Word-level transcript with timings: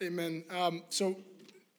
Amen. 0.00 0.44
Um, 0.48 0.84
so, 0.90 1.16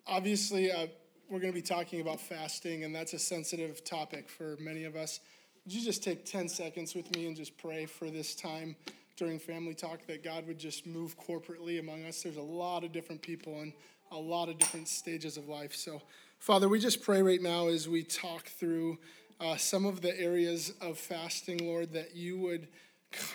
obviously, 0.06 0.70
uh, 0.70 0.88
we're 1.30 1.40
going 1.40 1.54
to 1.54 1.58
be 1.58 1.66
talking 1.66 2.02
about 2.02 2.20
fasting, 2.20 2.84
and 2.84 2.94
that's 2.94 3.14
a 3.14 3.20
sensitive 3.20 3.82
topic 3.86 4.28
for 4.28 4.58
many 4.60 4.84
of 4.84 4.98
us. 4.98 5.22
Would 5.64 5.74
you 5.74 5.82
just 5.82 6.04
take 6.04 6.26
10 6.26 6.50
seconds 6.50 6.96
with 6.96 7.16
me 7.16 7.28
and 7.28 7.38
just 7.38 7.58
pray 7.58 7.86
for 7.86 8.10
this 8.10 8.36
time 8.36 8.76
during 9.16 9.40
family 9.40 9.74
talk 9.74 10.06
that 10.08 10.22
God 10.22 10.46
would 10.48 10.60
just 10.60 10.86
move 10.86 11.16
corporately 11.18 11.80
among 11.80 12.04
us? 12.04 12.22
There's 12.22 12.36
a 12.36 12.42
lot 12.42 12.84
of 12.84 12.92
different 12.92 13.22
people 13.22 13.62
and 13.62 13.72
a 14.12 14.18
lot 14.18 14.50
of 14.50 14.58
different 14.58 14.90
stages 14.90 15.38
of 15.38 15.48
life. 15.48 15.74
So, 15.74 16.02
Father, 16.40 16.68
we 16.68 16.78
just 16.78 17.02
pray 17.02 17.22
right 17.22 17.42
now 17.42 17.70
as 17.70 17.88
we 17.88 18.04
talk 18.04 18.48
through 18.48 18.98
uh, 19.40 19.56
some 19.56 19.86
of 19.86 20.02
the 20.02 20.20
areas 20.20 20.74
of 20.82 20.98
fasting, 20.98 21.66
Lord, 21.66 21.94
that 21.94 22.18
you 22.18 22.38
would 22.40 22.68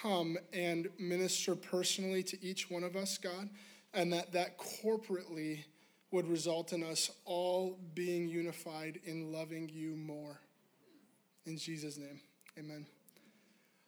come 0.02 0.36
and 0.52 0.88
minister 0.98 1.54
personally 1.54 2.22
to 2.24 2.44
each 2.44 2.70
one 2.70 2.84
of 2.84 2.96
us, 2.96 3.16
God 3.16 3.48
and 3.94 4.12
that 4.12 4.32
that 4.32 4.58
corporately 4.58 5.64
would 6.10 6.28
result 6.28 6.72
in 6.72 6.82
us 6.82 7.10
all 7.24 7.78
being 7.94 8.28
unified 8.28 9.00
in 9.04 9.32
loving 9.32 9.68
you 9.72 9.96
more. 9.96 10.38
In 11.46 11.58
Jesus' 11.58 11.98
name, 11.98 12.20
amen. 12.58 12.86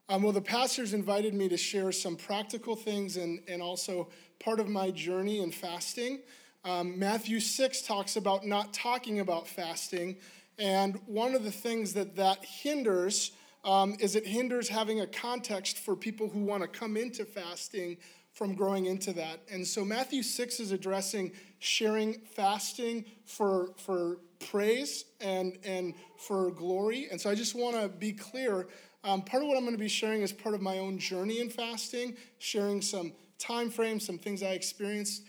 Um, 0.08 0.22
well, 0.22 0.32
the 0.32 0.40
pastors 0.40 0.92
invited 0.92 1.34
me 1.34 1.48
to 1.48 1.56
share 1.56 1.90
some 1.90 2.16
practical 2.16 2.76
things 2.76 3.16
and, 3.16 3.40
and 3.48 3.60
also 3.60 4.08
part 4.38 4.60
of 4.60 4.68
my 4.68 4.90
journey 4.90 5.40
in 5.40 5.50
fasting. 5.50 6.20
Um, 6.64 6.98
Matthew 6.98 7.40
6 7.40 7.82
talks 7.82 8.16
about 8.16 8.46
not 8.46 8.72
talking 8.72 9.20
about 9.20 9.48
fasting, 9.48 10.16
and 10.58 11.00
one 11.06 11.34
of 11.34 11.44
the 11.44 11.50
things 11.50 11.92
that 11.94 12.16
that 12.16 12.44
hinders 12.44 13.32
um, 13.64 13.96
is 13.98 14.14
it 14.14 14.26
hinders 14.26 14.68
having 14.68 15.00
a 15.00 15.06
context 15.06 15.78
for 15.78 15.96
people 15.96 16.28
who 16.28 16.40
want 16.40 16.62
to 16.62 16.68
come 16.68 16.96
into 16.96 17.24
fasting 17.24 17.96
from 18.36 18.54
growing 18.54 18.84
into 18.84 19.14
that. 19.14 19.40
And 19.50 19.66
so 19.66 19.82
Matthew 19.82 20.22
6 20.22 20.60
is 20.60 20.70
addressing 20.70 21.32
sharing 21.58 22.20
fasting 22.34 23.06
for, 23.24 23.70
for 23.78 24.18
praise 24.50 25.06
and, 25.22 25.56
and 25.64 25.94
for 26.18 26.50
glory. 26.50 27.08
And 27.10 27.18
so 27.18 27.30
I 27.30 27.34
just 27.34 27.54
want 27.54 27.80
to 27.80 27.88
be 27.88 28.12
clear. 28.12 28.68
Um, 29.04 29.22
part 29.22 29.42
of 29.42 29.48
what 29.48 29.56
I'm 29.56 29.64
going 29.64 29.74
to 29.74 29.82
be 29.82 29.88
sharing 29.88 30.20
is 30.20 30.34
part 30.34 30.54
of 30.54 30.60
my 30.60 30.78
own 30.78 30.98
journey 30.98 31.40
in 31.40 31.48
fasting, 31.48 32.14
sharing 32.38 32.82
some 32.82 33.14
time 33.38 33.70
frames, 33.70 34.04
some 34.04 34.18
things 34.18 34.42
I 34.42 34.50
experienced. 34.50 35.22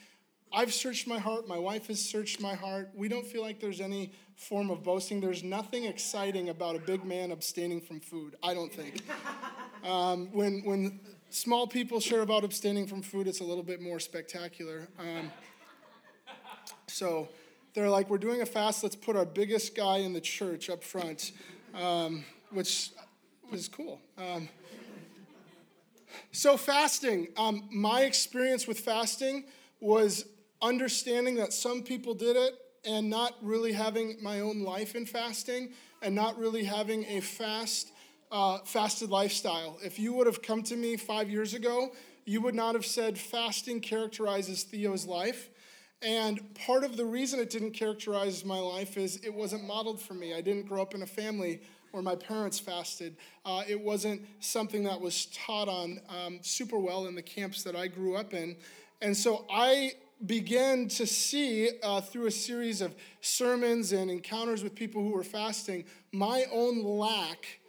I've 0.51 0.73
searched 0.73 1.07
my 1.07 1.17
heart. 1.17 1.47
My 1.47 1.57
wife 1.57 1.87
has 1.87 2.03
searched 2.03 2.41
my 2.41 2.55
heart. 2.55 2.89
We 2.93 3.07
don't 3.07 3.25
feel 3.25 3.41
like 3.41 3.61
there's 3.61 3.79
any 3.79 4.11
form 4.35 4.69
of 4.69 4.83
boasting. 4.83 5.21
There's 5.21 5.43
nothing 5.43 5.85
exciting 5.85 6.49
about 6.49 6.75
a 6.75 6.79
big 6.79 7.05
man 7.05 7.31
abstaining 7.31 7.79
from 7.79 8.01
food, 8.01 8.35
I 8.43 8.53
don't 8.53 8.73
think. 8.73 9.01
Um, 9.83 10.31
when, 10.33 10.63
when 10.65 10.99
small 11.29 11.67
people 11.67 11.99
share 11.99 12.21
about 12.21 12.43
abstaining 12.43 12.87
from 12.87 13.01
food, 13.01 13.27
it's 13.27 13.39
a 13.39 13.43
little 13.43 13.63
bit 13.63 13.81
more 13.81 13.99
spectacular. 13.99 14.87
Um, 14.99 15.31
so 16.87 17.29
they're 17.73 17.89
like, 17.89 18.09
we're 18.09 18.17
doing 18.17 18.41
a 18.41 18.45
fast, 18.45 18.83
let's 18.83 18.95
put 18.95 19.15
our 19.15 19.25
biggest 19.25 19.75
guy 19.75 19.97
in 19.97 20.13
the 20.13 20.21
church 20.21 20.69
up 20.69 20.83
front, 20.83 21.31
um, 21.75 22.23
which 22.51 22.91
was 23.51 23.67
cool. 23.67 24.01
Um, 24.17 24.49
so, 26.31 26.57
fasting, 26.57 27.27
um, 27.37 27.67
my 27.71 28.01
experience 28.01 28.67
with 28.67 28.79
fasting 28.79 29.45
was 29.79 30.25
understanding 30.61 31.35
that 31.35 31.53
some 31.53 31.83
people 31.83 32.13
did 32.13 32.35
it 32.35 32.53
and 32.85 33.09
not 33.09 33.35
really 33.41 33.73
having 33.73 34.17
my 34.21 34.39
own 34.39 34.61
life 34.61 34.95
in 34.95 35.05
fasting 35.05 35.73
and 36.01 36.15
not 36.15 36.37
really 36.39 36.63
having 36.63 37.05
a 37.05 37.19
fast 37.19 37.91
uh, 38.31 38.59
fasted 38.59 39.09
lifestyle. 39.09 39.77
If 39.83 39.99
you 39.99 40.13
would 40.13 40.27
have 40.27 40.41
come 40.41 40.63
to 40.63 40.75
me 40.75 40.97
five 40.97 41.29
years 41.29 41.53
ago, 41.53 41.91
you 42.25 42.41
would 42.41 42.55
not 42.55 42.75
have 42.75 42.85
said 42.85 43.17
fasting 43.17 43.79
characterizes 43.79 44.63
Theo's 44.63 45.05
life. 45.05 45.49
And 46.01 46.53
part 46.53 46.83
of 46.83 46.97
the 46.97 47.05
reason 47.05 47.39
it 47.39 47.49
didn't 47.49 47.71
characterize 47.71 48.45
my 48.45 48.59
life 48.59 48.97
is 48.97 49.17
it 49.17 49.33
wasn't 49.33 49.63
modeled 49.63 50.01
for 50.01 50.13
me. 50.13 50.33
I 50.33 50.41
didn't 50.41 50.67
grow 50.67 50.81
up 50.81 50.93
in 50.93 51.01
a 51.01 51.07
family 51.07 51.61
where 51.91 52.03
my 52.03 52.15
parents 52.15 52.59
fasted. 52.59 53.15
Uh, 53.45 53.63
it 53.67 53.79
wasn't 53.79 54.21
something 54.39 54.83
that 54.83 54.99
was 54.99 55.27
taught 55.27 55.67
on 55.67 55.99
um, 56.09 56.39
super 56.41 56.77
well 56.77 57.07
in 57.07 57.15
the 57.15 57.21
camps 57.21 57.63
that 57.63 57.75
I 57.75 57.87
grew 57.87 58.15
up 58.15 58.33
in. 58.33 58.57
And 59.01 59.15
so 59.15 59.45
I 59.49 59.93
began 60.25 60.87
to 60.89 61.05
see 61.05 61.69
uh, 61.83 62.01
through 62.01 62.25
a 62.25 62.31
series 62.31 62.81
of 62.81 62.95
sermons 63.21 63.91
and 63.91 64.09
encounters 64.11 64.63
with 64.63 64.75
people 64.75 65.01
who 65.01 65.11
were 65.11 65.23
fasting 65.23 65.85
my 66.11 66.45
own 66.51 66.83
lack 66.83 67.59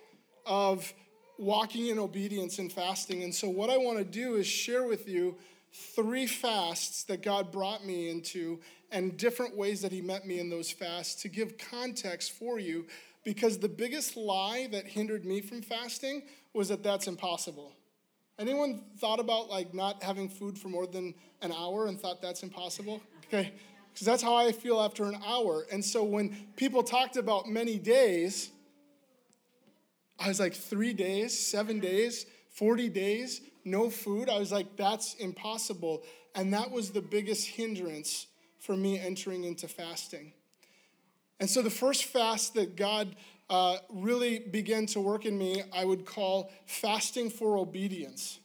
of 0.48 0.92
walking 1.38 1.86
in 1.86 1.98
obedience 1.98 2.58
and 2.58 2.72
fasting. 2.72 3.22
And 3.22 3.34
so, 3.34 3.48
what 3.48 3.70
I 3.70 3.76
want 3.76 3.98
to 3.98 4.04
do 4.04 4.34
is 4.34 4.46
share 4.46 4.84
with 4.84 5.08
you 5.08 5.36
three 5.72 6.26
fasts 6.26 7.04
that 7.04 7.22
God 7.22 7.52
brought 7.52 7.84
me 7.86 8.10
into 8.10 8.58
and 8.90 9.16
different 9.16 9.56
ways 9.56 9.82
that 9.82 9.92
He 9.92 10.00
met 10.00 10.26
me 10.26 10.40
in 10.40 10.50
those 10.50 10.70
fasts 10.70 11.22
to 11.22 11.28
give 11.28 11.58
context 11.58 12.32
for 12.32 12.58
you. 12.58 12.86
Because 13.24 13.58
the 13.58 13.68
biggest 13.68 14.16
lie 14.16 14.68
that 14.72 14.86
hindered 14.86 15.24
me 15.24 15.40
from 15.40 15.60
fasting 15.60 16.22
was 16.54 16.68
that 16.68 16.82
that's 16.82 17.06
impossible. 17.06 17.72
Anyone 18.38 18.82
thought 18.98 19.20
about 19.20 19.50
like 19.50 19.74
not 19.74 20.02
having 20.02 20.28
food 20.28 20.56
for 20.56 20.68
more 20.68 20.86
than 20.86 21.14
an 21.42 21.52
hour 21.52 21.88
and 21.88 22.00
thought 22.00 22.22
that's 22.22 22.42
impossible? 22.42 23.02
Okay, 23.26 23.52
because 23.92 24.06
that's 24.06 24.22
how 24.22 24.34
I 24.34 24.52
feel 24.52 24.80
after 24.80 25.04
an 25.04 25.18
hour. 25.26 25.66
And 25.70 25.84
so 25.84 26.02
when 26.04 26.36
people 26.56 26.82
talked 26.82 27.16
about 27.16 27.48
many 27.48 27.78
days, 27.78 28.50
I 30.18 30.28
was 30.28 30.40
like, 30.40 30.54
three 30.54 30.92
days, 30.92 31.38
seven 31.38 31.80
days, 31.80 32.26
40 32.50 32.88
days, 32.88 33.40
no 33.64 33.90
food. 33.90 34.28
I 34.28 34.38
was 34.38 34.50
like, 34.50 34.76
that's 34.76 35.14
impossible. 35.14 36.02
And 36.34 36.52
that 36.54 36.70
was 36.70 36.90
the 36.90 37.00
biggest 37.00 37.48
hindrance 37.48 38.26
for 38.58 38.76
me 38.76 38.98
entering 38.98 39.44
into 39.44 39.68
fasting. 39.68 40.32
And 41.40 41.48
so 41.48 41.62
the 41.62 41.70
first 41.70 42.04
fast 42.04 42.54
that 42.54 42.76
God 42.76 43.14
uh, 43.48 43.78
really 43.90 44.40
began 44.40 44.86
to 44.86 45.00
work 45.00 45.24
in 45.24 45.38
me, 45.38 45.62
I 45.72 45.84
would 45.84 46.04
call 46.04 46.50
fasting 46.66 47.30
for 47.30 47.56
obedience. 47.56 48.40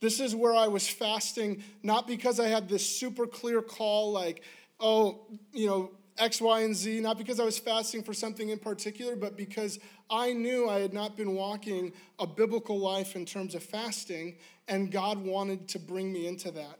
This 0.00 0.20
is 0.20 0.34
where 0.34 0.54
I 0.54 0.66
was 0.66 0.88
fasting, 0.88 1.62
not 1.82 2.06
because 2.06 2.38
I 2.38 2.48
had 2.48 2.68
this 2.68 2.84
super 2.84 3.26
clear 3.26 3.62
call, 3.62 4.12
like, 4.12 4.42
oh, 4.80 5.26
you 5.52 5.66
know, 5.66 5.90
X, 6.18 6.40
Y, 6.40 6.60
and 6.60 6.76
Z, 6.76 7.00
not 7.00 7.18
because 7.18 7.40
I 7.40 7.44
was 7.44 7.58
fasting 7.58 8.02
for 8.02 8.14
something 8.14 8.50
in 8.50 8.58
particular, 8.58 9.16
but 9.16 9.36
because 9.36 9.80
I 10.08 10.32
knew 10.32 10.68
I 10.68 10.78
had 10.78 10.92
not 10.92 11.16
been 11.16 11.34
walking 11.34 11.92
a 12.18 12.26
biblical 12.26 12.78
life 12.78 13.16
in 13.16 13.26
terms 13.26 13.54
of 13.54 13.62
fasting, 13.62 14.36
and 14.68 14.92
God 14.92 15.18
wanted 15.18 15.68
to 15.68 15.78
bring 15.78 16.12
me 16.12 16.26
into 16.28 16.50
that. 16.52 16.78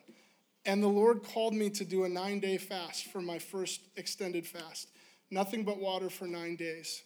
And 0.66 0.82
the 0.82 0.88
Lord 0.88 1.22
called 1.22 1.54
me 1.54 1.68
to 1.70 1.84
do 1.84 2.04
a 2.04 2.08
nine 2.08 2.40
day 2.40 2.58
fast 2.58 3.06
for 3.06 3.20
my 3.20 3.38
first 3.38 3.80
extended 3.96 4.46
fast. 4.46 4.88
Nothing 5.30 5.64
but 5.64 5.78
water 5.78 6.08
for 6.08 6.26
nine 6.26 6.56
days. 6.56 7.02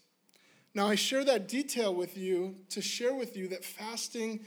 Now, 0.75 0.87
I 0.87 0.97
share 0.97 1.25
that 1.25 1.49
detail 1.49 1.95
with 1.95 2.16
you 2.16 2.56
to 2.71 2.83
share 2.83 3.15
with 3.15 3.37
you 3.37 3.49
that 3.49 3.65
fasting, 3.65 4.45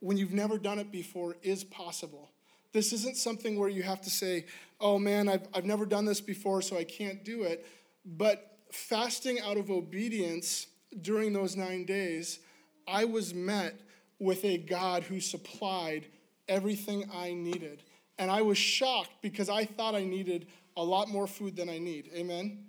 when 0.00 0.16
you've 0.16 0.32
never 0.32 0.58
done 0.58 0.78
it 0.78 0.90
before, 0.90 1.36
is 1.42 1.62
possible. 1.62 2.30
This 2.76 2.92
isn't 2.92 3.16
something 3.16 3.58
where 3.58 3.70
you 3.70 3.82
have 3.84 4.02
to 4.02 4.10
say, 4.10 4.44
oh 4.82 4.98
man, 4.98 5.30
I've, 5.30 5.48
I've 5.54 5.64
never 5.64 5.86
done 5.86 6.04
this 6.04 6.20
before, 6.20 6.60
so 6.60 6.76
I 6.76 6.84
can't 6.84 7.24
do 7.24 7.44
it. 7.44 7.66
But 8.04 8.58
fasting 8.70 9.40
out 9.40 9.56
of 9.56 9.70
obedience 9.70 10.66
during 11.00 11.32
those 11.32 11.56
nine 11.56 11.86
days, 11.86 12.38
I 12.86 13.06
was 13.06 13.32
met 13.32 13.80
with 14.18 14.44
a 14.44 14.58
God 14.58 15.04
who 15.04 15.20
supplied 15.20 16.04
everything 16.48 17.08
I 17.14 17.32
needed. 17.32 17.82
And 18.18 18.30
I 18.30 18.42
was 18.42 18.58
shocked 18.58 19.22
because 19.22 19.48
I 19.48 19.64
thought 19.64 19.94
I 19.94 20.04
needed 20.04 20.46
a 20.76 20.84
lot 20.84 21.08
more 21.08 21.26
food 21.26 21.56
than 21.56 21.70
I 21.70 21.78
need. 21.78 22.10
Amen? 22.14 22.62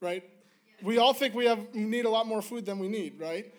Right? 0.00 0.22
We 0.82 0.98
all 0.98 1.14
think 1.14 1.34
we 1.34 1.46
have 1.46 1.74
need 1.74 2.04
a 2.04 2.10
lot 2.10 2.28
more 2.28 2.42
food 2.42 2.64
than 2.64 2.78
we 2.78 2.86
need, 2.86 3.18
right? 3.18 3.52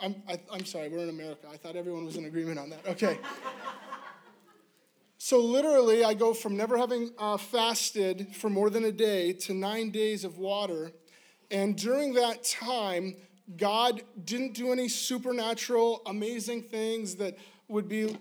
I'm, 0.00 0.16
I, 0.28 0.40
i 0.50 0.56
am 0.56 0.64
sorry, 0.64 0.88
we're 0.88 1.04
in 1.04 1.08
America. 1.08 1.46
I 1.52 1.56
thought 1.56 1.76
everyone 1.76 2.04
was 2.04 2.16
in 2.16 2.24
agreement 2.24 2.58
on 2.58 2.70
that. 2.70 2.84
Okay. 2.88 3.16
So, 5.26 5.38
literally, 5.40 6.04
I 6.04 6.12
go 6.12 6.34
from 6.34 6.54
never 6.54 6.76
having 6.76 7.10
uh, 7.18 7.38
fasted 7.38 8.36
for 8.36 8.50
more 8.50 8.68
than 8.68 8.84
a 8.84 8.92
day 8.92 9.32
to 9.32 9.54
nine 9.54 9.88
days 9.90 10.22
of 10.22 10.36
water. 10.36 10.92
And 11.50 11.78
during 11.78 12.12
that 12.12 12.44
time, 12.44 13.16
God 13.56 14.02
didn't 14.26 14.52
do 14.52 14.70
any 14.70 14.86
supernatural, 14.86 16.02
amazing 16.04 16.64
things 16.64 17.14
that 17.14 17.38
would 17.68 17.88
be 17.88 18.18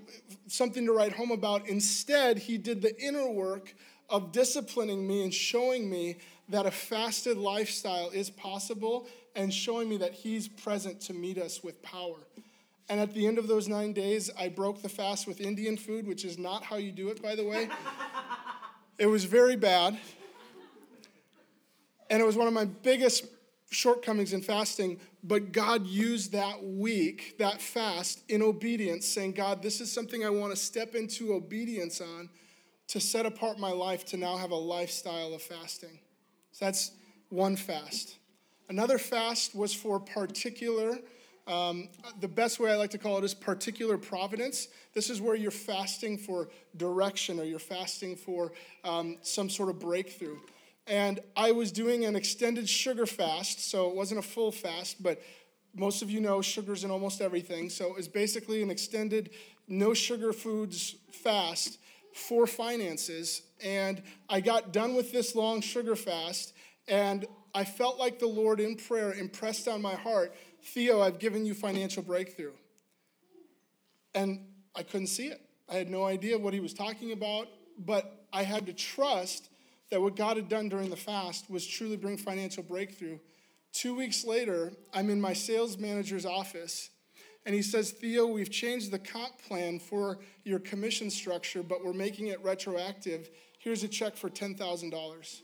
something 0.48 0.86
to 0.86 0.94
write 0.94 1.12
home 1.12 1.32
about. 1.32 1.68
Instead, 1.68 2.38
He 2.38 2.58
did 2.58 2.82
the 2.82 2.98
inner 3.04 3.30
work 3.30 3.76
of 4.10 4.32
disciplining 4.32 5.06
me 5.06 5.26
and 5.26 5.34
showing 5.34 5.90
me 5.90 6.16
that 6.48 6.66
a 6.66 6.72
fasted 6.72 7.36
lifestyle 7.36 8.12
is 8.12 8.30
possible 8.30 9.10
and 9.36 9.54
showing 9.54 9.90
me 9.90 9.98
that 9.98 10.14
He's 10.14 10.48
present 10.48 11.02
to 11.02 11.14
meet 11.14 11.38
us 11.38 11.62
with 11.66 11.82
power. 11.82 12.16
And 12.90 13.00
at 13.00 13.14
the 13.14 13.26
end 13.26 13.38
of 13.38 13.48
those 13.48 13.68
nine 13.68 13.94
days, 13.94 14.30
I 14.38 14.50
broke 14.50 14.82
the 14.82 14.90
fast 14.90 15.28
with 15.28 15.40
Indian 15.40 15.78
food, 15.78 16.06
which 16.08 16.26
is 16.26 16.38
not 16.38 16.64
how 16.64 16.76
you 16.76 16.92
do 16.92 17.10
it, 17.10 17.22
by 17.22 17.36
the 17.36 17.46
way. 17.46 17.70
it 19.00 19.08
was 19.08 19.24
very 19.24 19.56
bad. 19.56 19.98
And 22.10 22.22
it 22.22 22.26
was 22.26 22.36
one 22.36 22.48
of 22.48 22.54
my 22.54 22.66
biggest 22.66 23.26
shortcomings 23.70 24.34
in 24.34 24.42
fasting, 24.42 25.00
but 25.24 25.52
God 25.52 25.88
used 25.88 26.34
that 26.34 26.64
week, 26.64 27.38
that 27.40 27.62
fast, 27.62 28.22
in 28.30 28.42
obedience, 28.44 29.08
saying, 29.08 29.32
God, 29.32 29.64
this 29.64 29.82
is 29.82 29.92
something 29.92 30.24
I 30.24 30.30
want 30.30 30.52
to 30.52 30.58
step 30.58 30.94
into 30.94 31.34
obedience 31.34 32.02
on. 32.02 32.30
to 32.90 33.00
set 33.00 33.26
apart 33.26 33.58
my 33.58 33.72
life 33.72 34.06
to 34.06 34.18
now 34.18 34.38
have 34.38 34.52
a 34.52 34.56
lifestyle 34.56 35.34
of 35.34 35.42
fasting. 35.42 36.00
So 36.52 36.66
that's 36.66 36.92
one 37.30 37.56
fast. 37.56 38.18
Another 38.70 38.98
fast 38.98 39.56
was 39.56 39.74
for 39.74 40.00
particular, 40.00 41.00
um, 41.48 41.90
the 42.22 42.28
best 42.28 42.60
way 42.60 42.72
I 42.72 42.76
like 42.76 42.92
to 42.92 42.98
call 42.98 43.18
it 43.18 43.24
is 43.24 43.34
particular 43.34 43.98
providence. 43.98 44.70
This 44.94 45.10
is 45.10 45.20
where 45.20 45.36
you're 45.36 45.52
fasting 45.52 46.18
for 46.18 46.50
direction 46.78 47.40
or 47.40 47.44
you're 47.44 47.60
fasting 47.60 48.16
for 48.16 48.54
um, 48.84 49.18
some 49.22 49.50
sort 49.50 49.70
of 49.70 49.80
breakthrough. 49.80 50.38
And 50.88 51.20
I 51.36 51.52
was 51.52 51.72
doing 51.72 52.06
an 52.06 52.16
extended 52.16 52.68
sugar 52.68 53.06
fast, 53.06 53.70
so 53.70 53.90
it 53.90 53.96
wasn't 53.96 54.20
a 54.20 54.24
full 54.24 54.52
fast, 54.52 55.02
but 55.02 55.22
most 55.76 56.02
of 56.02 56.10
you 56.10 56.20
know 56.22 56.42
sugar's 56.42 56.84
in 56.84 56.92
almost 56.92 57.22
everything. 57.22 57.70
So 57.70 57.88
it 57.88 57.96
was 57.96 58.08
basically 58.08 58.62
an 58.62 58.70
extended 58.70 59.32
no 59.68 59.94
sugar 59.94 60.34
foods 60.34 60.96
fast 61.12 61.80
for 62.14 62.46
finances. 62.46 63.42
And 63.64 64.02
I 64.30 64.42
got 64.42 64.72
done 64.72 64.94
with 64.94 65.12
this 65.12 65.36
long 65.36 65.62
sugar 65.62 65.96
fast, 65.96 66.54
and 66.88 67.26
I 67.54 67.64
felt 67.64 67.98
like 67.98 68.20
the 68.20 68.28
Lord 68.28 68.60
in 68.60 68.76
prayer 68.76 69.14
impressed 69.14 69.68
on 69.68 69.82
my 69.82 69.96
heart 69.96 70.36
Theo, 70.64 71.02
I've 71.02 71.20
given 71.20 71.46
you 71.46 71.54
financial 71.54 72.04
breakthrough. 72.04 72.54
And 74.16 74.40
I 74.76 74.84
couldn't 74.84 75.08
see 75.08 75.28
it. 75.28 75.42
I 75.70 75.76
had 75.76 75.90
no 75.90 76.06
idea 76.06 76.38
what 76.38 76.54
he 76.54 76.60
was 76.60 76.74
talking 76.74 77.12
about, 77.12 77.48
but 77.78 78.26
I 78.32 78.44
had 78.44 78.66
to 78.68 78.74
trust 78.74 79.50
that 79.90 80.02
what 80.02 80.16
God 80.16 80.38
had 80.38 80.50
done 80.50 80.70
during 80.70 80.90
the 80.90 80.96
fast 80.96 81.50
was 81.50 81.66
truly 81.66 81.98
bring 81.98 82.18
financial 82.18 82.64
breakthrough. 82.64 83.20
Two 83.72 83.96
weeks 83.96 84.24
later, 84.24 84.72
I'm 84.94 85.10
in 85.10 85.20
my 85.20 85.34
sales 85.34 85.78
manager's 85.78 86.26
office, 86.26 86.90
and 87.46 87.54
he 87.56 87.62
says, 87.62 87.92
Theo, 87.92 88.28
we've 88.28 88.52
changed 88.52 88.92
the 88.92 89.00
comp 89.00 89.42
plan 89.48 89.80
for 89.80 90.20
your 90.44 90.60
commission 90.60 91.10
structure, 91.10 91.64
but 91.64 91.84
we're 91.84 91.94
making 91.94 92.28
it 92.28 92.44
retroactive. 92.44 93.30
Here's 93.60 93.84
a 93.84 93.88
check 93.88 94.16
for 94.16 94.30
$10,000. 94.30 95.42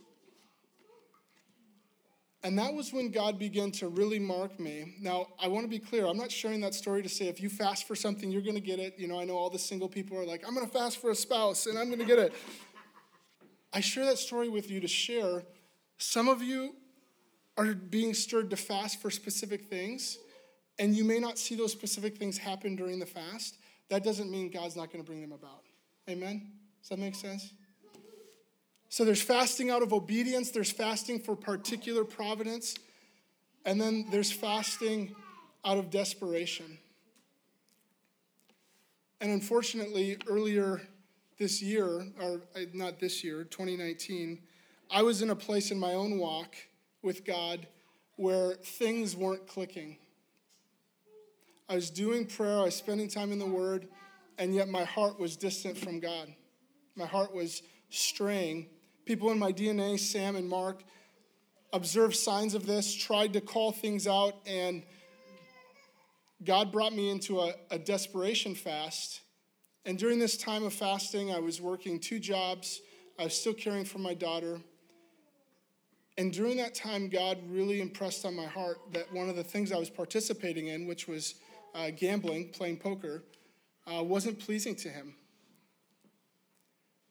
And 2.44 2.58
that 2.58 2.74
was 2.74 2.94
when 2.94 3.12
God 3.12 3.38
began 3.38 3.72
to 3.74 3.90
really 3.90 4.20
mark 4.20 4.60
me. 4.60 4.96
Now, 5.02 5.28
I 5.40 5.50
want 5.50 5.66
to 5.66 5.70
be 5.70 5.80
clear. 5.80 6.06
I'm 6.06 6.18
not 6.18 6.32
sharing 6.32 6.62
that 6.62 6.74
story 6.74 7.04
to 7.04 7.10
say 7.10 7.28
if 7.28 7.42
you 7.42 7.50
fast 7.50 7.86
for 7.86 7.96
something, 7.96 8.32
you're 8.32 8.42
going 8.42 8.56
to 8.56 8.62
get 8.62 8.80
it. 8.80 8.96
You 8.98 9.10
know, 9.10 9.20
I 9.20 9.26
know 9.26 9.36
all 9.36 9.50
the 9.50 9.60
single 9.60 9.90
people 9.90 10.18
are 10.18 10.26
like, 10.26 10.44
I'm 10.48 10.56
going 10.56 10.66
to 10.66 10.72
fast 10.72 11.02
for 11.02 11.10
a 11.12 11.16
spouse 11.16 11.66
and 11.66 11.78
I'm 11.78 11.88
going 11.88 12.00
to 12.00 12.06
get 12.06 12.18
it. 12.18 12.34
I 13.74 13.82
share 13.82 14.06
that 14.06 14.18
story 14.18 14.50
with 14.50 14.72
you 14.72 14.80
to 14.80 14.88
share. 14.88 15.44
Some 15.98 16.30
of 16.30 16.42
you 16.42 16.76
are 17.58 17.74
being 17.74 18.14
stirred 18.14 18.50
to 18.52 18.56
fast 18.56 19.02
for 19.02 19.12
specific 19.12 19.66
things, 19.66 20.18
and 20.80 20.96
you 20.96 21.04
may 21.04 21.20
not 21.20 21.38
see 21.38 21.56
those 21.56 21.74
specific 21.74 22.18
things 22.18 22.38
happen 22.38 22.76
during 22.76 23.00
the 23.00 23.06
fast. 23.06 23.58
That 23.90 24.04
doesn't 24.04 24.32
mean 24.32 24.50
God's 24.50 24.78
not 24.78 24.92
going 24.92 25.04
to 25.04 25.06
bring 25.06 25.22
them 25.22 25.34
about. 25.34 25.64
Amen? 26.10 26.54
Does 26.82 26.90
that 26.90 27.00
make 27.00 27.16
sense? 27.16 27.52
So 28.90 29.06
there's 29.06 29.22
fasting 29.22 29.70
out 29.70 29.84
of 29.84 29.94
obedience, 29.94 30.50
there's 30.50 30.72
fasting 30.72 31.20
for 31.20 31.36
particular 31.36 32.04
providence, 32.04 32.76
and 33.64 33.80
then 33.80 34.08
there's 34.10 34.32
fasting 34.32 35.16
out 35.64 35.78
of 35.78 35.92
desperation. 35.92 36.80
And 39.22 39.32
unfortunately, 39.32 40.18
earlier 40.28 40.82
this 41.38 41.62
year, 41.62 42.08
or 42.20 42.42
uh, 42.56 42.62
not 42.74 43.00
this 43.00 43.24
year, 43.24 43.44
2019, 43.44 44.40
I 44.90 45.04
was 45.04 45.22
in 45.22 45.30
a 45.30 45.36
place 45.36 45.70
in 45.72 45.80
my 45.80 45.94
own 45.94 46.18
walk 46.18 46.56
with 47.04 47.26
God 47.26 47.68
where 48.16 48.54
things 48.56 49.16
weren't 49.16 49.48
clicking. 49.48 49.98
I 51.70 51.76
was 51.76 51.92
doing 51.92 52.26
prayer, 52.26 52.60
I 52.60 52.64
was 52.64 52.76
spending 52.76 53.08
time 53.08 53.32
in 53.32 53.40
the 53.40 53.46
Word, 53.46 53.88
and 54.40 54.56
yet 54.56 54.68
my 54.68 54.84
heart 54.84 55.20
was 55.20 55.38
distant 55.38 55.78
from 55.78 56.00
God. 56.00 56.34
My 56.96 57.06
heart 57.06 57.34
was 57.34 57.62
straying. 57.90 58.68
People 59.10 59.32
in 59.32 59.40
my 59.40 59.52
DNA, 59.52 60.00
Sam 60.00 60.36
and 60.36 60.48
Mark, 60.48 60.84
observed 61.74 62.16
signs 62.16 62.54
of 62.54 62.68
this, 62.68 62.94
tried 62.94 63.34
to 63.34 63.42
call 63.42 63.72
things 63.72 64.06
out, 64.06 64.36
and 64.46 64.84
God 66.44 66.72
brought 66.72 66.94
me 66.94 67.10
into 67.10 67.40
a, 67.40 67.54
a 67.72 67.80
desperation 67.80 68.54
fast 68.54 69.22
and 69.86 69.98
during 69.98 70.20
this 70.20 70.38
time 70.38 70.64
of 70.64 70.74
fasting, 70.74 71.34
I 71.34 71.40
was 71.40 71.60
working 71.60 72.00
two 72.00 72.20
jobs. 72.20 72.82
I 73.18 73.24
was 73.24 73.34
still 73.34 73.56
caring 73.56 73.86
for 73.86 73.98
my 73.98 74.14
daughter. 74.14 74.60
And 76.18 76.32
during 76.32 76.58
that 76.58 76.76
time, 76.76 77.10
God 77.10 77.40
really 77.50 77.82
impressed 77.82 78.24
on 78.24 78.36
my 78.36 78.46
heart 78.46 78.78
that 78.92 79.12
one 79.12 79.30
of 79.30 79.36
the 79.36 79.44
things 79.44 79.72
I 79.72 79.80
was 79.80 79.90
participating 79.90 80.68
in, 80.68 80.86
which 80.86 81.08
was 81.08 81.36
uh, 81.74 81.90
gambling, 81.90 82.50
playing 82.50 82.78
poker, 82.78 83.24
uh, 83.88 84.04
wasn't 84.04 84.38
pleasing 84.38 84.76
to 84.76 84.90
Him. 84.90 85.16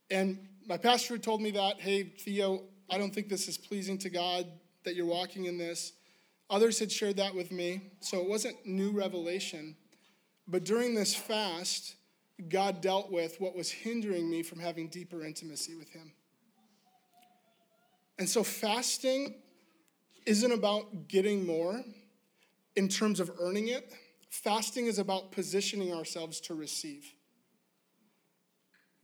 And 0.09 0.39
my 0.69 0.77
pastor 0.77 1.15
had 1.15 1.23
told 1.23 1.41
me 1.41 1.51
that, 1.53 1.81
hey, 1.81 2.03
Theo, 2.03 2.65
I 2.91 2.99
don't 2.99 3.15
think 3.15 3.29
this 3.29 3.49
is 3.49 3.57
pleasing 3.57 3.97
to 3.99 4.11
God 4.11 4.47
that 4.85 4.95
you're 4.95 5.07
walking 5.07 5.47
in 5.47 5.57
this. 5.57 5.95
Others 6.51 6.79
had 6.79 6.93
shared 6.93 7.17
that 7.17 7.35
with 7.35 7.51
me, 7.51 7.91
so 8.01 8.21
it 8.21 8.29
wasn't 8.29 8.55
new 8.67 8.91
revelation. 8.91 9.77
But 10.47 10.65
during 10.65 10.95
this 10.95 11.15
fast, 11.15 11.97
God 12.49 12.81
dealt 12.81 13.11
with 13.11 13.41
what 13.41 13.57
was 13.57 13.71
hindering 13.71 14.31
me 14.31 14.43
from 14.43 14.59
having 14.59 14.89
deeper 14.89 15.25
intimacy 15.25 15.75
with 15.75 15.91
Him. 15.91 16.13
And 18.19 18.29
so 18.29 18.43
fasting 18.43 19.37
isn't 20.27 20.53
about 20.53 21.09
getting 21.09 21.47
more 21.47 21.83
in 22.77 22.89
terms 22.89 23.21
of 23.21 23.31
earning 23.41 23.69
it. 23.69 23.93
Fasting 24.31 24.87
is 24.87 24.99
about 24.99 25.33
positioning 25.33 25.95
ourselves 25.95 26.41
to 26.41 26.55
receive. 26.55 27.15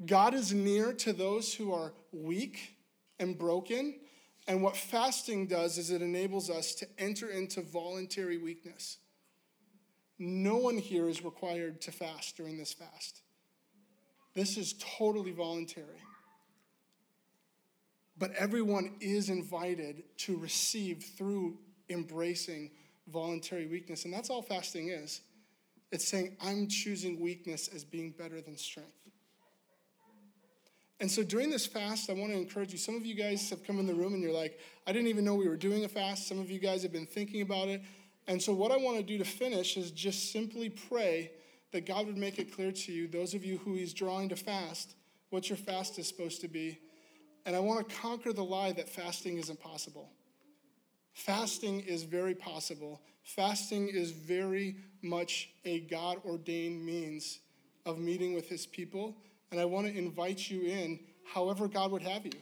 God 0.07 0.35
is 0.35 0.53
near 0.53 0.93
to 0.95 1.13
those 1.13 1.55
who 1.55 1.73
are 1.73 1.93
weak 2.13 2.77
and 3.19 3.39
broken. 3.39 3.95
And 4.47 4.63
what 4.63 4.77
fasting 4.77 5.47
does 5.47 5.79
is 5.79 5.91
it 5.91 6.03
enables 6.03 6.51
us 6.51 6.75
to 6.77 6.87
enter 6.99 7.31
into 7.31 7.63
voluntary 7.63 8.39
weakness. 8.39 8.99
No 10.19 10.57
one 10.57 10.79
here 10.79 11.09
is 11.09 11.25
required 11.25 11.81
to 11.83 11.93
fast 11.93 12.37
during 12.37 12.59
this 12.59 12.73
fast. 12.73 13.23
This 14.35 14.57
is 14.57 14.75
totally 14.99 15.33
voluntary. 15.33 16.03
But 18.19 18.33
everyone 18.33 18.93
is 19.01 19.29
invited 19.31 20.05
to 20.19 20.37
receive 20.37 21.03
through 21.17 21.59
embracing 21.89 22.71
voluntary 23.09 23.67
weakness. 23.67 24.05
And 24.05 24.15
that's 24.15 24.31
all 24.31 24.43
fasting 24.43 24.89
is. 24.89 25.21
It's 25.91 26.07
saying, 26.07 26.37
I'm 26.41 26.69
choosing 26.69 27.21
weakness 27.21 27.69
as 27.69 27.85
being 27.85 28.11
better 28.11 28.41
than 28.41 28.57
strength. 28.57 28.93
And 31.01 31.11
so 31.11 31.23
during 31.23 31.51
this 31.51 31.67
fast, 31.67 32.09
I 32.09 32.13
want 32.13 32.33
to 32.33 32.39
encourage 32.39 32.73
you. 32.73 32.79
Some 32.79 32.95
of 32.95 33.05
you 33.05 33.15
guys 33.15 33.51
have 33.51 33.65
come 33.65 33.79
in 33.79 33.87
the 33.87 33.95
room 33.95 34.15
and 34.15 34.23
you're 34.23 34.33
like, 34.33 34.59
I 34.87 34.93
didn't 34.93 35.09
even 35.09 35.25
know 35.25 35.35
we 35.35 35.49
were 35.49 35.57
doing 35.57 35.85
a 35.85 35.89
fast. 35.89 36.29
Some 36.29 36.39
of 36.39 36.51
you 36.51 36.59
guys 36.59 36.83
have 36.83 36.93
been 36.93 37.07
thinking 37.07 37.43
about 37.43 37.69
it. 37.69 37.83
And 38.27 38.41
so, 38.41 38.53
what 38.55 38.71
I 38.71 38.77
want 38.77 38.97
to 38.97 39.03
do 39.03 39.19
to 39.19 39.25
finish 39.25 39.77
is 39.77 39.91
just 39.91 40.33
simply 40.33 40.71
pray 40.71 41.33
that 41.73 41.87
God 41.87 42.07
would 42.07 42.17
make 42.17 42.39
it 42.39 42.55
clear 42.55 42.71
to 42.73 42.93
you, 42.93 43.09
those 43.09 43.35
of 43.35 43.45
you 43.45 43.59
who 43.59 43.75
He's 43.75 43.93
drawing 43.93 44.29
to 44.31 44.37
fast, 44.37 44.95
what 45.31 45.51
your 45.51 45.57
fast 45.57 45.99
is 45.99 46.07
supposed 46.07 46.41
to 46.43 46.49
be. 46.49 46.79
And 47.45 47.55
I 47.55 47.59
want 47.59 47.87
to 47.87 47.95
conquer 47.97 48.33
the 48.33 48.45
lie 48.45 48.73
that 48.73 48.89
fasting 48.89 49.37
is 49.37 49.51
impossible. 49.51 50.11
Fasting 51.13 51.81
is 51.81 52.05
very 52.05 52.35
possible. 52.35 53.03
Fasting 53.25 53.89
is 53.89 54.11
very 54.13 54.77
much 55.03 55.51
a 55.65 55.81
God 55.81 56.19
ordained 56.25 56.85
means 56.85 57.41
of 57.85 57.99
meeting 57.99 58.33
with 58.33 58.49
His 58.49 58.65
people. 58.67 59.17
And 59.51 59.61
I 59.61 59.65
want 59.65 59.87
to 59.87 59.97
invite 59.97 60.51
you 60.51 60.63
in 60.63 60.99
however 61.33 61.69
God 61.69 61.93
would 61.93 62.03
have 62.03 62.25
you. 62.27 62.33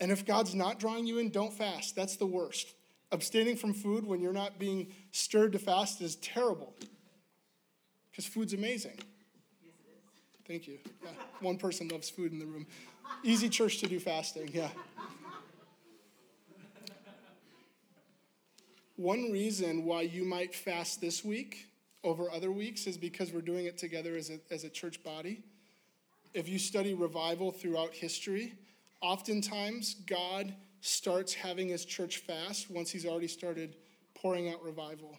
And 0.00 0.10
if 0.10 0.26
God's 0.26 0.54
not 0.54 0.78
drawing 0.78 1.06
you 1.06 1.18
in, 1.18 1.30
don't 1.30 1.52
fast. 1.52 1.96
That's 1.96 2.16
the 2.16 2.26
worst. 2.26 2.74
Abstaining 3.12 3.56
from 3.56 3.72
food 3.72 4.04
when 4.04 4.20
you're 4.20 4.32
not 4.32 4.58
being 4.58 4.88
stirred 5.12 5.52
to 5.52 5.58
fast 5.58 6.00
is 6.02 6.16
terrible 6.16 6.74
because 8.10 8.26
food's 8.26 8.52
amazing. 8.52 8.98
Thank 10.46 10.68
you. 10.68 10.78
Yeah. 11.02 11.10
One 11.40 11.56
person 11.56 11.88
loves 11.88 12.08
food 12.08 12.32
in 12.32 12.38
the 12.38 12.46
room. 12.46 12.66
Easy 13.22 13.48
church 13.48 13.78
to 13.78 13.86
do 13.86 13.98
fasting, 14.00 14.50
yeah. 14.52 14.68
One 18.96 19.30
reason 19.30 19.84
why 19.84 20.02
you 20.02 20.24
might 20.24 20.54
fast 20.54 21.00
this 21.00 21.22
week 21.24 21.66
over 22.02 22.30
other 22.30 22.50
weeks 22.50 22.86
is 22.86 22.96
because 22.96 23.32
we're 23.32 23.42
doing 23.42 23.66
it 23.66 23.76
together 23.76 24.16
as 24.16 24.30
a, 24.30 24.38
as 24.50 24.64
a 24.64 24.70
church 24.70 25.02
body. 25.02 25.42
If 26.36 26.50
you 26.50 26.58
study 26.58 26.92
revival 26.92 27.50
throughout 27.50 27.94
history, 27.94 28.52
oftentimes 29.00 29.94
God 30.06 30.54
starts 30.82 31.32
having 31.32 31.68
his 31.68 31.86
church 31.86 32.18
fast 32.18 32.70
once 32.70 32.90
he's 32.90 33.06
already 33.06 33.26
started 33.26 33.76
pouring 34.14 34.50
out 34.50 34.62
revival 34.62 35.18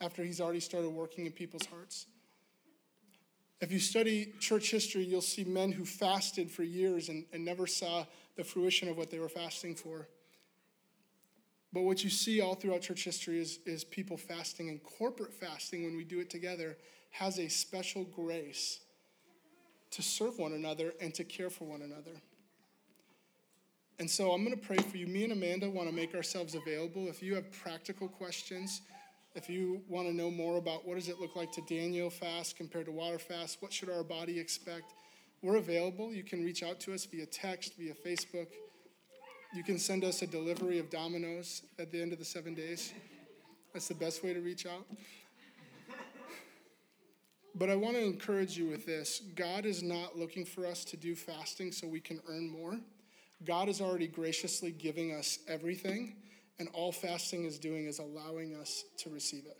after 0.00 0.24
he's 0.24 0.40
already 0.40 0.60
started 0.60 0.88
working 0.88 1.26
in 1.26 1.32
people's 1.32 1.66
hearts. 1.66 2.06
If 3.60 3.70
you 3.70 3.78
study 3.78 4.32
church 4.40 4.70
history, 4.70 5.04
you'll 5.04 5.20
see 5.20 5.44
men 5.44 5.72
who 5.72 5.84
fasted 5.84 6.50
for 6.50 6.62
years 6.62 7.10
and, 7.10 7.26
and 7.34 7.44
never 7.44 7.66
saw 7.66 8.06
the 8.36 8.42
fruition 8.42 8.88
of 8.88 8.96
what 8.96 9.10
they 9.10 9.18
were 9.18 9.28
fasting 9.28 9.74
for. 9.74 10.08
But 11.70 11.82
what 11.82 12.02
you 12.02 12.08
see 12.08 12.40
all 12.40 12.54
throughout 12.54 12.80
church 12.80 13.04
history 13.04 13.38
is, 13.38 13.58
is 13.66 13.84
people 13.84 14.16
fasting, 14.16 14.70
and 14.70 14.82
corporate 14.82 15.34
fasting, 15.34 15.84
when 15.84 15.98
we 15.98 16.04
do 16.04 16.18
it 16.18 16.30
together, 16.30 16.78
has 17.10 17.38
a 17.38 17.48
special 17.48 18.04
grace 18.04 18.80
to 19.92 20.02
serve 20.02 20.38
one 20.38 20.52
another 20.52 20.94
and 21.00 21.12
to 21.14 21.24
care 21.24 21.50
for 21.50 21.64
one 21.64 21.82
another. 21.82 22.12
And 23.98 24.08
so 24.08 24.32
I'm 24.32 24.44
going 24.44 24.58
to 24.58 24.66
pray 24.66 24.78
for 24.78 24.96
you. 24.96 25.06
Me 25.06 25.24
and 25.24 25.32
Amanda 25.32 25.68
want 25.68 25.88
to 25.88 25.94
make 25.94 26.14
ourselves 26.14 26.54
available. 26.54 27.08
If 27.08 27.22
you 27.22 27.34
have 27.34 27.52
practical 27.52 28.08
questions, 28.08 28.80
if 29.34 29.48
you 29.50 29.82
want 29.88 30.08
to 30.08 30.14
know 30.14 30.30
more 30.30 30.56
about 30.56 30.86
what 30.86 30.94
does 30.94 31.08
it 31.08 31.20
look 31.20 31.36
like 31.36 31.52
to 31.52 31.62
Daniel 31.68 32.08
fast 32.08 32.56
compared 32.56 32.86
to 32.86 32.92
water 32.92 33.18
fast, 33.18 33.60
what 33.60 33.72
should 33.72 33.90
our 33.90 34.02
body 34.02 34.40
expect, 34.40 34.94
we're 35.42 35.56
available. 35.56 36.12
You 36.12 36.22
can 36.22 36.44
reach 36.44 36.62
out 36.62 36.80
to 36.80 36.94
us 36.94 37.04
via 37.04 37.26
text, 37.26 37.74
via 37.78 37.94
Facebook. 37.94 38.48
You 39.54 39.62
can 39.62 39.78
send 39.78 40.04
us 40.04 40.22
a 40.22 40.26
delivery 40.26 40.78
of 40.78 40.90
Domino's 40.90 41.62
at 41.78 41.90
the 41.90 42.00
end 42.00 42.12
of 42.12 42.18
the 42.18 42.24
seven 42.24 42.54
days. 42.54 42.92
That's 43.72 43.88
the 43.88 43.94
best 43.94 44.24
way 44.24 44.32
to 44.32 44.40
reach 44.40 44.66
out. 44.66 44.86
But 47.54 47.68
I 47.68 47.76
want 47.76 47.96
to 47.96 48.02
encourage 48.02 48.56
you 48.56 48.68
with 48.68 48.86
this 48.86 49.22
God 49.34 49.66
is 49.66 49.82
not 49.82 50.16
looking 50.16 50.44
for 50.44 50.66
us 50.66 50.84
to 50.86 50.96
do 50.96 51.14
fasting 51.14 51.72
so 51.72 51.86
we 51.86 52.00
can 52.00 52.20
earn 52.28 52.48
more. 52.48 52.78
God 53.44 53.68
is 53.68 53.80
already 53.80 54.06
graciously 54.06 54.70
giving 54.70 55.12
us 55.12 55.38
everything, 55.48 56.16
and 56.58 56.68
all 56.74 56.92
fasting 56.92 57.44
is 57.44 57.58
doing 57.58 57.86
is 57.86 57.98
allowing 57.98 58.54
us 58.54 58.84
to 58.98 59.10
receive 59.10 59.46
it. 59.46 59.56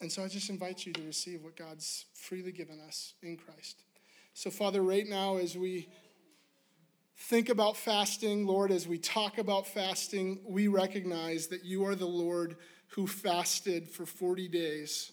And 0.00 0.10
so 0.10 0.24
I 0.24 0.28
just 0.28 0.50
invite 0.50 0.84
you 0.84 0.92
to 0.94 1.02
receive 1.02 1.44
what 1.44 1.56
God's 1.56 2.06
freely 2.14 2.50
given 2.50 2.80
us 2.80 3.14
in 3.22 3.36
Christ. 3.36 3.82
So, 4.34 4.50
Father, 4.50 4.82
right 4.82 5.06
now, 5.06 5.36
as 5.36 5.56
we 5.56 5.88
think 7.16 7.50
about 7.50 7.76
fasting, 7.76 8.46
Lord, 8.46 8.72
as 8.72 8.88
we 8.88 8.98
talk 8.98 9.38
about 9.38 9.66
fasting, 9.66 10.40
we 10.44 10.68
recognize 10.68 11.48
that 11.48 11.64
you 11.64 11.84
are 11.86 11.94
the 11.94 12.06
Lord 12.06 12.56
who 12.88 13.06
fasted 13.06 13.88
for 13.88 14.06
40 14.06 14.48
days 14.48 15.12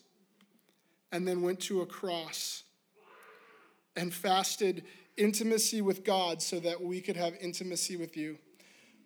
and 1.12 1.28
then 1.28 1.42
went 1.42 1.60
to 1.62 1.82
a 1.82 1.86
cross 1.86 2.64
and 3.96 4.14
fasted 4.14 4.84
intimacy 5.18 5.82
with 5.82 6.04
God 6.04 6.42
so 6.42 6.60
that 6.60 6.82
we 6.82 7.02
could 7.02 7.18
have 7.18 7.34
intimacy 7.42 7.98
with 7.98 8.16
you. 8.16 8.38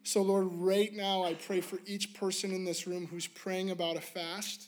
So, 0.04 0.22
Lord, 0.22 0.48
right 0.52 0.94
now 0.94 1.24
I 1.24 1.34
pray 1.34 1.62
for 1.62 1.80
each 1.86 2.14
person 2.14 2.52
in 2.52 2.66
this 2.66 2.86
room 2.86 3.08
who's 3.08 3.28
praying 3.28 3.72
about 3.72 3.96
a 3.96 4.02
fast. 4.02 4.68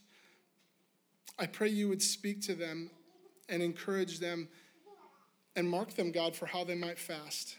I 1.38 1.46
pray 1.46 1.68
you 1.70 1.90
would 1.90 2.02
speak 2.02 2.42
to 2.44 2.56
them 2.56 2.90
and 3.50 3.62
encourage 3.62 4.20
them 4.20 4.48
and 5.56 5.70
mark 5.70 5.94
them, 5.96 6.12
God, 6.12 6.36
for 6.36 6.46
how 6.46 6.64
they 6.64 6.76
might 6.76 6.98
fast. 6.98 7.58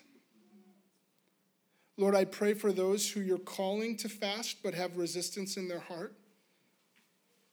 Lord, 1.98 2.14
I 2.14 2.24
pray 2.24 2.54
for 2.54 2.72
those 2.72 3.10
who 3.10 3.20
you're 3.20 3.38
calling 3.38 3.96
to 3.98 4.08
fast 4.08 4.58
but 4.62 4.74
have 4.74 4.96
resistance 4.96 5.56
in 5.56 5.68
their 5.68 5.80
heart 5.80 6.14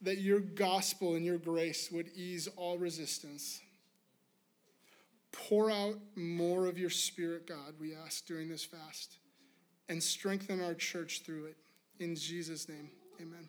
that 0.04 0.18
your 0.18 0.40
gospel 0.40 1.14
and 1.14 1.24
your 1.24 1.38
grace 1.38 1.90
would 1.90 2.10
ease 2.14 2.48
all 2.56 2.78
resistance. 2.78 3.60
Pour 5.32 5.70
out 5.70 5.96
more 6.14 6.66
of 6.66 6.78
your 6.78 6.90
spirit, 6.90 7.46
God, 7.46 7.74
we 7.80 7.94
ask 7.94 8.24
during 8.26 8.48
this 8.48 8.64
fast, 8.64 9.16
and 9.88 10.02
strengthen 10.02 10.62
our 10.62 10.74
church 10.74 11.22
through 11.24 11.46
it. 11.46 11.56
In 11.98 12.14
Jesus' 12.14 12.68
name, 12.68 12.90
amen. 13.20 13.48